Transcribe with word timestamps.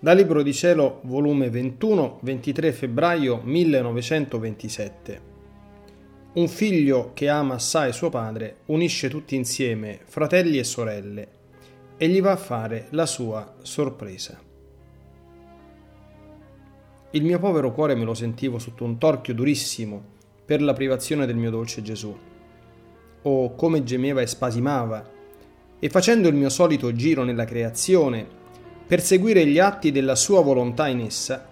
Da 0.00 0.12
Libro 0.12 0.44
di 0.44 0.54
Cielo, 0.54 1.00
volume 1.06 1.50
21, 1.50 2.20
23 2.22 2.70
febbraio 2.70 3.40
1927. 3.42 5.20
Un 6.34 6.46
figlio 6.46 7.10
che 7.14 7.28
ama 7.28 7.54
assai 7.54 7.92
suo 7.92 8.08
padre 8.08 8.58
unisce 8.66 9.08
tutti 9.08 9.34
insieme, 9.34 9.98
fratelli 10.04 10.58
e 10.58 10.62
sorelle, 10.62 11.28
e 11.96 12.06
gli 12.06 12.20
va 12.20 12.30
a 12.30 12.36
fare 12.36 12.86
la 12.90 13.06
sua 13.06 13.56
sorpresa. 13.62 14.40
Il 17.10 17.24
mio 17.24 17.40
povero 17.40 17.72
cuore 17.72 17.96
me 17.96 18.04
lo 18.04 18.14
sentivo 18.14 18.60
sotto 18.60 18.84
un 18.84 18.98
torchio 18.98 19.34
durissimo 19.34 20.00
per 20.44 20.62
la 20.62 20.74
privazione 20.74 21.26
del 21.26 21.34
mio 21.34 21.50
dolce 21.50 21.82
Gesù. 21.82 22.16
Oh, 23.22 23.54
come 23.56 23.82
gemeva 23.82 24.20
e 24.20 24.28
spasimava, 24.28 25.10
e 25.80 25.88
facendo 25.88 26.28
il 26.28 26.36
mio 26.36 26.50
solito 26.50 26.92
giro 26.92 27.24
nella 27.24 27.44
creazione, 27.44 28.37
per 28.88 29.02
seguire 29.02 29.44
gli 29.44 29.58
atti 29.58 29.92
della 29.92 30.14
sua 30.14 30.40
volontà 30.40 30.88
in 30.88 31.00
essa, 31.00 31.46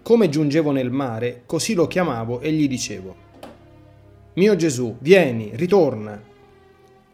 come 0.00 0.28
giungevo 0.28 0.70
nel 0.70 0.92
mare, 0.92 1.42
così 1.44 1.74
lo 1.74 1.88
chiamavo 1.88 2.38
e 2.38 2.52
gli 2.52 2.68
dicevo, 2.68 3.16
Mio 4.34 4.54
Gesù, 4.54 4.96
vieni, 5.00 5.50
ritorna. 5.54 6.22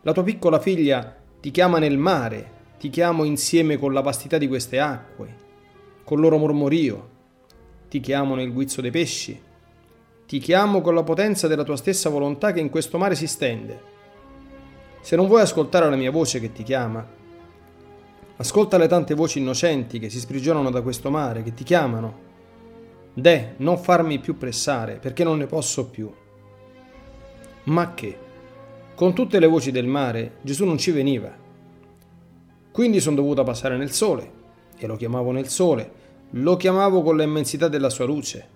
La 0.03 0.13
tua 0.13 0.23
piccola 0.23 0.61
figlia 0.61 1.17
ti 1.41 1.51
chiama 1.51 1.79
nel 1.79 1.97
mare, 1.97 2.51
ti 2.79 2.91
chiamo 2.91 3.25
insieme 3.25 3.79
con 3.79 3.95
la 3.95 4.03
vastità 4.03 4.37
di 4.37 4.47
queste 4.47 4.79
acque, 4.79 5.35
col 6.05 6.21
loro 6.21 6.37
mormorio, 6.37 7.09
ti 7.89 8.01
chiamo 8.01 8.35
nel 8.35 8.53
guizzo 8.53 8.83
dei 8.83 8.91
pesci, 8.91 9.41
ti 10.27 10.39
chiamo 10.41 10.83
con 10.83 10.95
la 10.95 11.03
potenza 11.03 11.49
della 11.49 11.65
tua 11.65 11.79
stessa 11.79 12.11
volontà 12.11 12.53
che 12.53 12.61
in 12.61 12.69
questo 12.69 12.99
mare 12.99 13.15
si 13.15 13.27
stende. 13.27 13.81
Se 15.01 15.17
non 15.17 15.27
vuoi 15.27 15.41
ascoltare 15.41 15.89
la 15.89 15.97
mia 15.97 16.11
voce 16.11 16.39
che 16.39 16.53
ti 16.53 16.63
chiama, 16.63 17.23
Ascolta 18.37 18.79
le 18.79 18.89
tante 18.89 19.15
voci 19.15 19.39
innocenti 19.39 20.01
che 20.01 20.11
si 20.11 20.19
sprigionano 20.19 20.71
da 20.71 20.83
questo 20.83 21.09
mare, 21.09 21.45
che 21.45 21.55
ti 21.55 21.63
chiamano. 21.63 22.23
De, 23.15 23.55
non 23.59 23.79
farmi 23.79 24.19
più 24.19 24.37
pressare, 24.37 24.97
perché 24.97 25.23
non 25.23 25.39
ne 25.39 25.47
posso 25.47 25.87
più. 25.89 26.13
Ma 27.65 27.95
che? 27.95 28.19
Con 28.97 29.15
tutte 29.15 29.39
le 29.39 29.47
voci 29.47 29.71
del 29.71 29.87
mare 29.87 30.39
Gesù 30.43 30.65
non 30.65 30.79
ci 30.79 30.91
veniva. 30.91 31.33
Quindi 32.73 33.01
sono 33.01 33.17
dovuta 33.17 33.45
passare 33.45 33.77
nel 33.77 33.93
sole, 33.93 34.33
e 34.77 34.87
lo 34.89 34.97
chiamavo 34.97 35.31
nel 35.31 35.49
sole, 35.49 36.03
lo 36.31 36.57
chiamavo 36.57 37.03
con 37.03 37.17
l'immensità 37.17 37.69
della 37.69 37.89
sua 37.89 38.05
luce. 38.05 38.49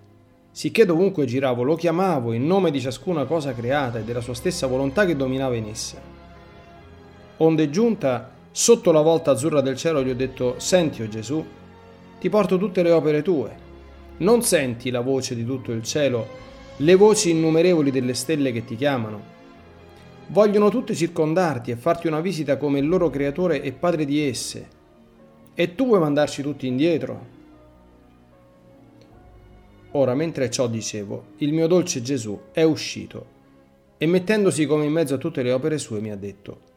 Sicché 0.51 0.85
dovunque 0.85 1.25
giravo 1.25 1.63
lo 1.63 1.77
chiamavo 1.77 2.33
in 2.33 2.45
nome 2.45 2.73
di 2.73 2.81
ciascuna 2.81 3.27
cosa 3.27 3.55
creata 3.55 4.01
e 4.01 4.03
della 4.03 4.21
sua 4.21 4.35
stessa 4.35 4.67
volontà 4.67 5.07
che 5.07 5.15
dominava 5.15 5.55
in 5.55 5.69
essa. 5.69 6.01
Onde 7.37 7.71
giunta 7.71 8.33
Sotto 8.59 8.91
la 8.91 9.03
volta 9.03 9.31
azzurra 9.31 9.61
del 9.61 9.77
cielo 9.77 10.03
gli 10.03 10.11
ho 10.11 10.17
detto, 10.17 10.59
senti, 10.59 11.01
o 11.01 11.05
oh 11.05 11.09
Gesù, 11.09 11.47
ti 12.19 12.29
porto 12.29 12.59
tutte 12.59 12.83
le 12.83 12.91
opere 12.91 13.23
tue. 13.23 13.57
Non 14.17 14.43
senti 14.43 14.91
la 14.91 14.99
voce 14.99 15.37
di 15.37 15.45
tutto 15.45 15.71
il 15.71 15.85
cielo, 15.85 16.27
le 16.79 16.95
voci 16.97 17.31
innumerevoli 17.31 17.93
delle 17.93 18.15
stelle 18.15 18.51
che 18.51 18.65
ti 18.65 18.75
chiamano. 18.75 19.23
Vogliono 20.27 20.71
tutte 20.71 20.97
circondarti 20.97 21.71
e 21.71 21.77
farti 21.77 22.09
una 22.09 22.19
visita 22.19 22.57
come 22.57 22.81
il 22.81 22.89
loro 22.89 23.11
creatore 23.11 23.63
e 23.63 23.71
padre 23.71 24.05
di 24.05 24.23
esse. 24.23 24.69
E 25.55 25.77
tu 25.77 25.87
vuoi 25.87 26.01
mandarci 26.01 26.43
tutti 26.43 26.67
indietro? 26.67 27.27
Ora, 29.93 30.17
mentre 30.17 30.51
ciò 30.51 30.67
dicevo, 30.67 31.27
il 31.37 31.53
mio 31.53 31.69
dolce 31.69 32.03
Gesù 32.03 32.37
è 32.51 32.65
uscito 32.65 33.25
e 33.99 34.07
mettendosi 34.07 34.67
come 34.67 34.85
in 34.85 34.91
mezzo 34.91 35.15
a 35.15 35.19
tutte 35.19 35.45
le 35.45 35.53
opere 35.53 35.79
sue 35.79 36.01
mi 36.01 36.11
ha 36.11 36.17
detto, 36.17 36.68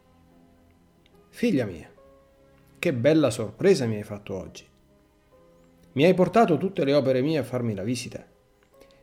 Figlia 1.34 1.64
mia, 1.64 1.90
che 2.78 2.92
bella 2.92 3.30
sorpresa 3.30 3.86
mi 3.86 3.96
hai 3.96 4.02
fatto 4.02 4.34
oggi. 4.34 4.64
Mi 5.92 6.04
hai 6.04 6.12
portato 6.12 6.58
tutte 6.58 6.84
le 6.84 6.92
opere 6.92 7.22
mie 7.22 7.38
a 7.38 7.42
farmi 7.42 7.74
la 7.74 7.82
visita. 7.82 8.22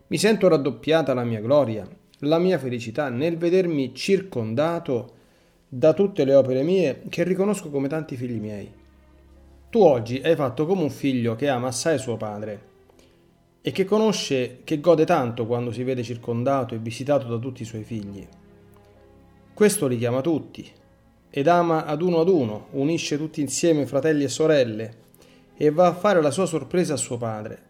Mi 0.07 0.17
sento 0.17 0.47
raddoppiata 0.47 1.15
la 1.15 1.23
mia 1.23 1.41
gloria, 1.41 1.89
la 2.19 2.37
mia 2.37 2.59
felicità 2.59 3.09
nel 3.09 3.35
vedermi 3.35 3.95
circondato 3.95 5.13
da 5.67 5.93
tutte 5.93 6.23
le 6.23 6.35
opere 6.35 6.61
mie 6.61 7.01
che 7.09 7.23
riconosco 7.23 7.71
come 7.71 7.87
tanti 7.87 8.15
figli 8.15 8.39
miei. 8.39 8.71
Tu 9.71 9.79
oggi 9.79 10.21
hai 10.23 10.35
fatto 10.35 10.67
come 10.67 10.83
un 10.83 10.91
figlio 10.91 11.35
che 11.35 11.49
ama 11.49 11.69
assai 11.69 11.97
suo 11.97 12.15
padre 12.15 12.61
e 13.59 13.71
che 13.71 13.85
conosce 13.85 14.59
che 14.63 14.79
gode 14.79 15.03
tanto 15.03 15.47
quando 15.47 15.71
si 15.71 15.81
vede 15.81 16.03
circondato 16.03 16.75
e 16.75 16.77
visitato 16.77 17.27
da 17.27 17.39
tutti 17.39 17.63
i 17.63 17.65
suoi 17.65 17.83
figli. 17.83 18.25
Questo 19.51 19.87
li 19.87 19.97
chiama 19.97 20.21
tutti, 20.21 20.71
ed 21.29 21.47
ama 21.47 21.85
ad 21.85 22.01
uno 22.01 22.19
ad 22.19 22.29
uno, 22.29 22.67
unisce 22.71 23.17
tutti 23.17 23.41
insieme 23.41 23.85
fratelli 23.85 24.23
e 24.23 24.29
sorelle 24.29 24.97
e 25.55 25.69
va 25.69 25.87
a 25.87 25.93
fare 25.93 26.21
la 26.21 26.31
sua 26.31 26.45
sorpresa 26.45 26.93
a 26.93 26.97
suo 26.97 27.17
padre, 27.17 27.61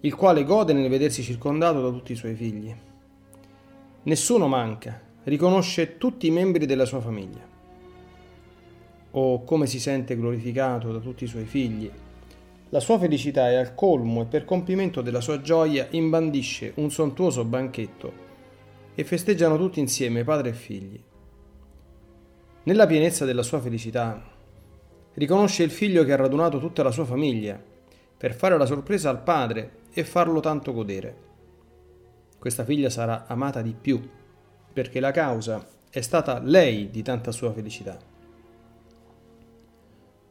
il 0.00 0.14
quale 0.14 0.44
gode 0.44 0.72
nel 0.72 0.88
vedersi 0.88 1.22
circondato 1.22 1.80
da 1.80 1.90
tutti 1.90 2.12
i 2.12 2.16
suoi 2.16 2.34
figli. 2.34 2.74
Nessuno 4.02 4.48
manca, 4.48 5.00
riconosce 5.24 5.96
tutti 5.96 6.26
i 6.26 6.30
membri 6.30 6.66
della 6.66 6.84
sua 6.84 7.00
famiglia. 7.00 7.48
Oh, 9.12 9.44
come 9.44 9.66
si 9.66 9.80
sente 9.80 10.16
glorificato 10.16 10.92
da 10.92 10.98
tutti 10.98 11.24
i 11.24 11.28
suoi 11.28 11.44
figli. 11.44 11.90
La 12.70 12.80
sua 12.80 12.98
felicità 12.98 13.50
è 13.50 13.54
al 13.54 13.74
colmo 13.74 14.22
e 14.22 14.26
per 14.26 14.44
compimento 14.44 15.02
della 15.02 15.20
sua 15.20 15.40
gioia 15.40 15.88
imbandisce 15.90 16.72
un 16.76 16.90
sontuoso 16.90 17.44
banchetto 17.44 18.28
e 18.94 19.04
festeggiano 19.04 19.56
tutti 19.56 19.80
insieme 19.80 20.24
padre 20.24 20.50
e 20.50 20.54
figli. 20.54 21.00
Nella 22.62 22.86
pienezza 22.86 23.24
della 23.24 23.42
sua 23.42 23.58
felicità, 23.58 24.22
riconosce 25.14 25.62
il 25.62 25.70
figlio 25.70 26.04
che 26.04 26.12
ha 26.12 26.16
radunato 26.16 26.58
tutta 26.58 26.82
la 26.82 26.90
sua 26.90 27.06
famiglia 27.06 27.58
per 28.18 28.34
fare 28.34 28.58
la 28.58 28.66
sorpresa 28.66 29.08
al 29.08 29.22
padre 29.22 29.78
e 29.90 30.04
farlo 30.04 30.40
tanto 30.40 30.74
godere. 30.74 31.28
Questa 32.38 32.64
figlia 32.64 32.90
sarà 32.90 33.26
amata 33.26 33.62
di 33.62 33.74
più, 33.78 34.06
perché 34.74 35.00
la 35.00 35.10
causa 35.10 35.66
è 35.88 36.02
stata 36.02 36.38
lei 36.38 36.90
di 36.90 37.00
tanta 37.00 37.32
sua 37.32 37.50
felicità. 37.50 37.98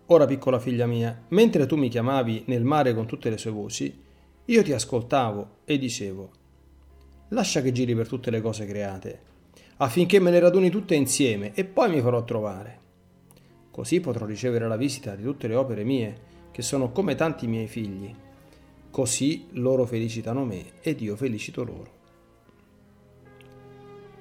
Ora, 0.06 0.28
piccola 0.28 0.60
figlia 0.60 0.86
mia, 0.86 1.26
mentre 1.30 1.66
tu 1.66 1.78
mi 1.78 1.90
chiamavi 1.90 2.44
nel 2.46 2.64
mare 2.64 2.94
con 2.94 3.08
tutte 3.08 3.32
le 3.32 3.40
sue 3.40 3.52
voci, 3.52 4.04
io 4.46 4.64
ti 4.64 4.72
ascoltavo 4.72 5.62
e 5.66 5.80
dicevo, 5.80 6.32
lascia 7.30 7.62
che 7.62 7.72
giri 7.72 7.96
per 7.96 8.08
tutte 8.08 8.30
le 8.30 8.40
cose 8.40 8.68
create 8.68 9.29
affinché 9.82 10.20
me 10.20 10.32
le 10.32 10.40
raduni 10.40 10.70
tutte 10.70 10.96
insieme 10.96 11.54
e 11.54 11.64
poi 11.64 11.90
mi 11.90 12.02
farò 12.02 12.24
trovare. 12.24 12.78
Così 13.72 14.02
potrò 14.02 14.26
ricevere 14.26 14.68
la 14.68 14.76
visita 14.76 15.16
di 15.16 15.24
tutte 15.24 15.48
le 15.48 15.56
opere 15.56 15.84
mie, 15.84 16.28
che 16.52 16.62
sono 16.62 16.92
come 16.92 17.16
tanti 17.16 17.48
miei 17.48 17.68
figli. 17.68 18.14
Così 18.92 19.48
loro 19.52 19.86
felicitano 19.86 20.44
me 20.44 20.66
ed 20.82 21.00
io 21.02 21.16
felicito 21.16 21.64
loro. 21.64 21.98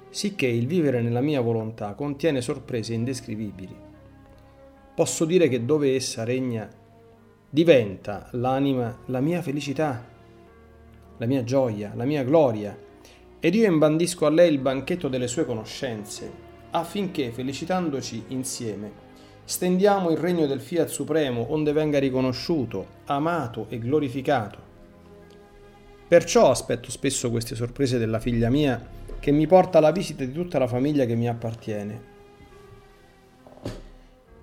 Sicché 0.09 0.47
il 0.47 0.65
vivere 0.65 1.01
nella 1.01 1.21
mia 1.21 1.41
volontà 1.41 1.93
contiene 1.93 2.41
sorprese 2.41 2.93
indescrivibili. 2.93 3.75
Posso 4.95 5.25
dire 5.25 5.49
che 5.49 5.65
dove 5.65 5.93
essa 5.93 6.23
regna 6.23 6.69
diventa 7.49 8.29
l'anima 8.31 8.99
la 9.07 9.19
mia 9.19 9.41
felicità, 9.41 10.05
la 11.17 11.25
mia 11.25 11.43
gioia, 11.43 11.91
la 11.95 12.05
mia 12.05 12.23
gloria, 12.23 12.77
ed 13.39 13.55
io 13.55 13.65
imbandisco 13.65 14.25
a 14.25 14.29
lei 14.29 14.51
il 14.51 14.59
banchetto 14.59 15.07
delle 15.07 15.27
sue 15.27 15.45
conoscenze, 15.45 16.31
affinché, 16.71 17.31
felicitandoci 17.31 18.25
insieme, 18.27 18.91
stendiamo 19.43 20.09
il 20.11 20.17
regno 20.17 20.45
del 20.45 20.59
Fiat 20.59 20.89
Supremo 20.89 21.47
onde 21.49 21.71
venga 21.71 21.99
riconosciuto, 21.99 22.85
amato 23.05 23.67
e 23.69 23.79
glorificato. 23.79 24.67
Perciò 26.07 26.49
aspetto 26.49 26.91
spesso 26.91 27.29
queste 27.29 27.55
sorprese 27.55 27.97
della 27.97 28.19
figlia 28.19 28.49
mia 28.49 28.97
che 29.19 29.31
mi 29.31 29.47
porta 29.47 29.77
alla 29.77 29.91
visita 29.91 30.23
di 30.23 30.31
tutta 30.33 30.59
la 30.59 30.67
famiglia 30.67 31.05
che 31.05 31.15
mi 31.15 31.29
appartiene. 31.29 32.17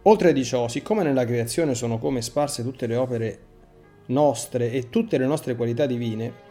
Oltre 0.03 0.33
di 0.33 0.45
ciò, 0.45 0.69
siccome 0.69 1.03
nella 1.03 1.25
creazione 1.25 1.75
sono 1.75 1.99
come 1.99 2.23
sparse 2.23 2.63
tutte 2.63 2.87
le 2.87 2.97
opere 2.97 3.39
nostre 4.07 4.71
e 4.71 4.89
tutte 4.89 5.19
le 5.19 5.27
nostre 5.27 5.57
qualità 5.57 5.87
divine, 5.87 6.46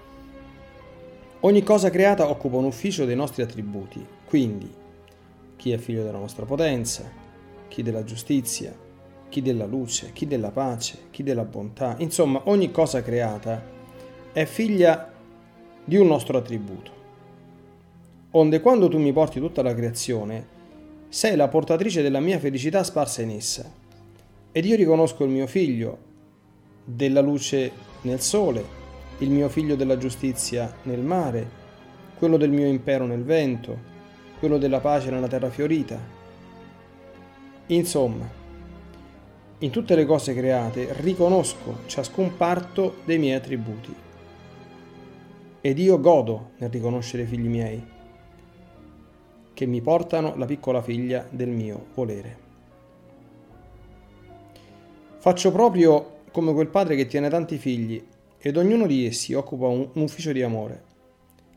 Ogni 1.45 1.61
cosa 1.61 1.91
creata 1.91 2.27
occupa 2.27 2.57
un 2.57 2.63
ufficio 2.63 3.05
dei 3.05 3.15
nostri 3.15 3.43
attributi, 3.43 4.03
quindi 4.25 4.67
chi 5.55 5.71
è 5.71 5.77
figlio 5.77 6.01
della 6.01 6.17
nostra 6.17 6.43
potenza, 6.43 7.03
chi 7.67 7.83
della 7.83 8.03
giustizia, 8.03 8.75
chi 9.29 9.43
della 9.43 9.67
luce, 9.67 10.09
chi 10.11 10.25
della 10.25 10.49
pace, 10.49 11.01
chi 11.11 11.21
della 11.21 11.43
bontà, 11.43 11.97
insomma 11.99 12.41
ogni 12.45 12.71
cosa 12.71 13.03
creata 13.03 13.63
è 14.33 14.43
figlia 14.45 15.13
di 15.83 15.95
un 15.97 16.07
nostro 16.07 16.35
attributo. 16.35 16.91
Onde 18.31 18.59
quando 18.59 18.87
tu 18.87 18.97
mi 18.97 19.13
porti 19.13 19.39
tutta 19.39 19.61
la 19.61 19.75
creazione, 19.75 20.47
sei 21.09 21.35
la 21.35 21.47
portatrice 21.47 22.01
della 22.01 22.21
mia 22.21 22.39
felicità 22.39 22.83
sparsa 22.83 23.21
in 23.21 23.29
essa. 23.29 23.71
Ed 24.51 24.65
io 24.65 24.75
riconosco 24.75 25.23
il 25.23 25.29
mio 25.29 25.45
figlio 25.45 25.97
della 26.83 27.21
luce 27.21 27.71
nel 28.01 28.19
sole, 28.19 28.84
il 29.19 29.29
mio 29.29 29.49
figlio 29.49 29.75
della 29.75 29.97
giustizia 29.97 30.73
nel 30.83 31.01
mare, 31.01 31.63
quello 32.17 32.37
del 32.37 32.51
mio 32.51 32.67
impero 32.67 33.05
nel 33.05 33.23
vento, 33.23 33.77
quello 34.39 34.57
della 34.57 34.79
pace 34.79 35.09
nella 35.09 35.27
terra 35.27 35.49
fiorita. 35.49 35.97
Insomma, 37.67 38.43
In 39.59 39.71
tutte 39.71 39.95
le 39.95 40.05
cose 40.05 40.35
create 40.35 40.93
riconosco 40.99 41.79
ciascun 41.85 42.35
parto 42.35 42.97
dei 43.05 43.17
miei 43.17 43.35
attributi. 43.35 43.95
Ed 45.61 45.79
io 45.79 45.99
godo 46.01 46.51
nel 46.57 46.69
riconoscere 46.69 47.23
i 47.23 47.25
figli 47.25 47.47
miei, 47.47 47.83
che 49.53 49.65
mi 49.65 49.79
portano 49.79 50.35
la 50.35 50.45
piccola 50.45 50.81
figlia 50.81 51.25
del 51.29 51.47
mio 51.47 51.85
volere. 51.93 52.37
Faccio 55.19 55.51
proprio 55.53 56.17
come 56.31 56.53
quel 56.53 56.67
padre 56.67 56.97
che 56.97 57.07
tiene 57.07 57.29
tanti 57.29 57.57
figli 57.57 58.05
ed 58.47 58.57
ognuno 58.57 58.85
di 58.85 59.07
essi 59.07 59.33
occupa 59.33 59.65
un, 59.65 59.89
un 59.91 60.01
ufficio 60.03 60.31
di 60.31 60.43
amore. 60.43 60.83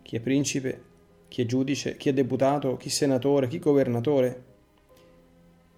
Chi 0.01 0.17
è 0.17 0.21
principe, 0.21 0.83
chi 1.29 1.43
è 1.43 1.45
giudice, 1.45 1.99
chi 1.99 2.09
è 2.09 2.15
deputato, 2.15 2.79
chi 2.79 2.89
senatore, 2.89 3.47
chi 3.47 3.59
governatore. 3.59 4.45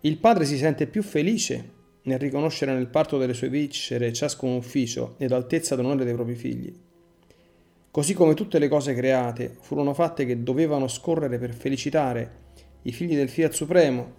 Il 0.02 0.18
padre 0.18 0.44
si 0.44 0.56
sente 0.56 0.86
più 0.86 1.02
felice 1.02 1.68
nel 2.02 2.20
riconoscere 2.20 2.72
nel 2.74 2.86
parto 2.86 3.18
delle 3.18 3.34
sue 3.34 3.48
viscere 3.48 4.12
ciascun 4.12 4.54
ufficio 4.54 5.16
ed 5.18 5.32
altezza 5.32 5.74
d'onore 5.74 6.04
dei 6.04 6.14
propri 6.14 6.36
figli. 6.36 6.72
Così 7.90 8.14
come 8.14 8.34
tutte 8.34 8.60
le 8.60 8.68
cose 8.68 8.94
create 8.94 9.56
furono 9.62 9.94
fatte 9.94 10.24
che 10.24 10.44
dovevano 10.44 10.86
scorrere 10.86 11.40
per 11.40 11.52
felicitare 11.52 12.34
i 12.82 12.92
figli 12.92 13.16
del 13.16 13.28
Fiat 13.28 13.52
Supremo, 13.52 14.12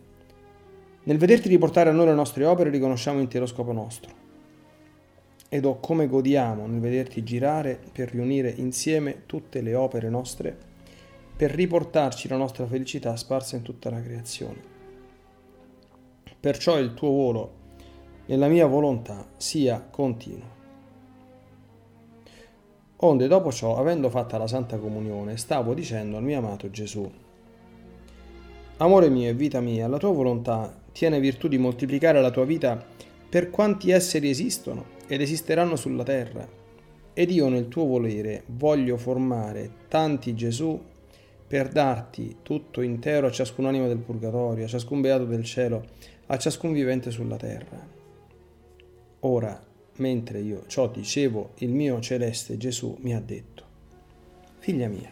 nel 1.03 1.17
vederti 1.17 1.47
riportare 1.47 1.89
a 1.89 1.93
noi 1.93 2.07
le 2.07 2.15
nostre 2.15 2.43
opere 2.43 2.69
riconosciamo 2.69 3.21
intero 3.21 3.45
scopo 3.45 3.71
nostro 3.71 4.20
ed 5.53 5.65
o 5.65 5.81
come 5.81 6.07
godiamo 6.07 6.65
nel 6.65 6.79
vederti 6.79 7.23
girare 7.23 7.77
per 7.91 8.09
riunire 8.09 8.53
insieme 8.55 9.23
tutte 9.25 9.59
le 9.59 9.75
opere 9.75 10.07
nostre, 10.07 10.55
per 11.35 11.51
riportarci 11.51 12.29
la 12.29 12.37
nostra 12.37 12.65
felicità 12.65 13.17
sparsa 13.17 13.57
in 13.57 13.61
tutta 13.61 13.89
la 13.89 14.01
creazione. 14.01 14.61
Perciò 16.39 16.79
il 16.79 16.93
tuo 16.93 17.09
volo 17.09 17.51
nella 18.27 18.47
mia 18.47 18.65
volontà 18.65 19.27
sia 19.35 19.85
continuo. 19.91 20.59
Onde 22.95 23.27
dopo 23.27 23.51
ciò, 23.51 23.75
avendo 23.75 24.09
fatta 24.09 24.37
la 24.37 24.47
Santa 24.47 24.77
Comunione, 24.77 25.35
stavo 25.35 25.73
dicendo 25.73 26.15
al 26.15 26.23
mio 26.23 26.37
amato 26.37 26.69
Gesù, 26.69 27.11
Amore 28.77 29.09
mio 29.09 29.29
e 29.29 29.33
vita 29.33 29.59
mia, 29.59 29.89
la 29.89 29.97
tua 29.97 30.13
volontà 30.13 30.73
tiene 30.93 31.19
virtù 31.19 31.49
di 31.49 31.57
moltiplicare 31.57 32.21
la 32.21 32.31
tua 32.31 32.45
vita 32.45 32.81
per 33.29 33.49
quanti 33.49 33.91
esseri 33.91 34.29
esistono 34.29 34.99
ed 35.11 35.19
esisteranno 35.19 35.75
sulla 35.75 36.03
terra. 36.03 36.47
Ed 37.13 37.31
io 37.31 37.49
nel 37.49 37.67
tuo 37.67 37.83
volere 37.83 38.43
voglio 38.45 38.95
formare 38.95 39.69
tanti 39.89 40.33
Gesù 40.33 40.81
per 41.45 41.67
darti 41.67 42.37
tutto 42.41 42.79
intero 42.79 43.27
a 43.27 43.31
ciascun 43.31 43.65
anima 43.65 43.87
del 43.87 43.97
purgatorio, 43.97 44.63
a 44.63 44.69
ciascun 44.69 45.01
beato 45.01 45.25
del 45.25 45.43
cielo, 45.43 45.85
a 46.27 46.37
ciascun 46.37 46.71
vivente 46.71 47.11
sulla 47.11 47.35
terra. 47.35 47.85
Ora, 49.19 49.61
mentre 49.97 50.39
io 50.39 50.63
ciò 50.67 50.87
dicevo, 50.87 51.55
il 51.57 51.71
mio 51.71 51.99
celeste 51.99 52.55
Gesù 52.55 52.95
mi 53.01 53.13
ha 53.13 53.19
detto, 53.19 53.65
Figlia 54.59 54.87
mia, 54.87 55.11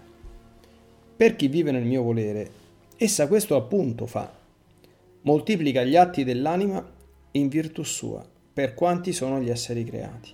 per 1.18 1.36
chi 1.36 1.50
vive 1.50 1.72
nel 1.72 1.84
mio 1.84 2.04
volere, 2.04 2.50
essa 2.95 3.28
questo 3.28 3.57
appunto 3.57 4.06
fa, 4.06 4.34
moltiplica 5.24 5.84
gli 5.84 5.98
atti 5.98 6.24
dell'anima 6.24 6.90
in 7.31 7.50
virtù 7.50 7.84
sua 7.84 8.38
per 8.51 8.74
quanti 8.74 9.13
sono 9.13 9.40
gli 9.40 9.50
esseri 9.50 9.84
creati. 9.84 10.34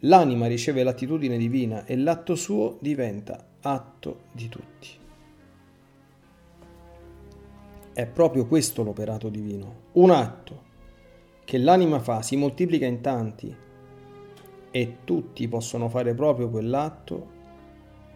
L'anima 0.00 0.46
riceve 0.46 0.82
l'attitudine 0.82 1.38
divina 1.38 1.84
e 1.86 1.96
l'atto 1.96 2.34
suo 2.34 2.76
diventa 2.80 3.42
atto 3.60 4.24
di 4.32 4.48
tutti. 4.48 4.88
È 7.92 8.06
proprio 8.06 8.46
questo 8.46 8.82
l'operato 8.82 9.28
divino, 9.28 9.82
un 9.92 10.10
atto 10.10 10.62
che 11.44 11.58
l'anima 11.58 12.00
fa 12.00 12.22
si 12.22 12.36
moltiplica 12.36 12.86
in 12.86 13.00
tanti 13.00 13.54
e 14.70 14.96
tutti 15.04 15.48
possono 15.48 15.88
fare 15.88 16.14
proprio 16.14 16.50
quell'atto 16.50 17.32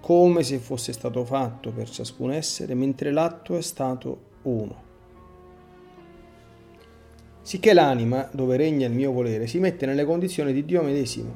come 0.00 0.42
se 0.42 0.58
fosse 0.58 0.92
stato 0.92 1.24
fatto 1.24 1.70
per 1.70 1.88
ciascun 1.88 2.32
essere, 2.32 2.74
mentre 2.74 3.10
l'atto 3.10 3.56
è 3.56 3.62
stato 3.62 4.36
uno 4.42 4.87
sicché 7.48 7.72
l'anima, 7.72 8.28
dove 8.30 8.58
regna 8.58 8.86
il 8.86 8.92
mio 8.92 9.10
volere, 9.10 9.46
si 9.46 9.58
mette 9.58 9.86
nelle 9.86 10.04
condizioni 10.04 10.52
di 10.52 10.66
Dio 10.66 10.82
medesimo, 10.82 11.34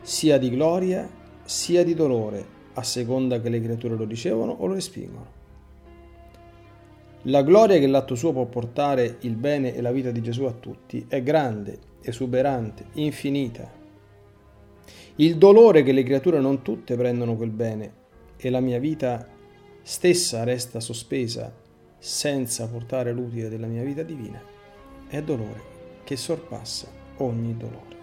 sia 0.00 0.38
di 0.38 0.48
gloria 0.48 1.10
sia 1.42 1.82
di 1.82 1.92
dolore, 1.92 2.46
a 2.74 2.84
seconda 2.84 3.40
che 3.40 3.48
le 3.48 3.60
creature 3.60 3.96
lo 3.96 4.04
ricevono 4.04 4.52
o 4.52 4.66
lo 4.66 4.74
respingono. 4.74 5.26
La 7.22 7.42
gloria 7.42 7.80
che 7.80 7.88
l'atto 7.88 8.14
suo 8.14 8.32
può 8.32 8.44
portare 8.44 9.16
il 9.22 9.34
bene 9.34 9.74
e 9.74 9.80
la 9.80 9.90
vita 9.90 10.12
di 10.12 10.22
Gesù 10.22 10.44
a 10.44 10.52
tutti 10.52 11.04
è 11.08 11.20
grande, 11.20 11.78
esuberante, 12.00 12.84
infinita. 12.92 13.68
Il 15.16 15.36
dolore 15.36 15.82
che 15.82 15.90
le 15.90 16.04
creature 16.04 16.38
non 16.38 16.62
tutte 16.62 16.94
prendono 16.94 17.34
quel 17.34 17.50
bene 17.50 17.92
e 18.36 18.50
la 18.50 18.60
mia 18.60 18.78
vita 18.78 19.26
stessa 19.82 20.44
resta 20.44 20.78
sospesa 20.78 21.52
senza 21.98 22.68
portare 22.68 23.10
l'utile 23.10 23.48
della 23.48 23.66
mia 23.66 23.82
vita 23.82 24.04
divina 24.04 24.60
è 25.12 25.22
dolore 25.22 25.60
che 26.04 26.16
sorpassa 26.16 26.88
ogni 27.18 27.54
dolore. 27.54 28.01